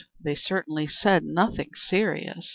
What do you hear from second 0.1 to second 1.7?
They certainly said nothing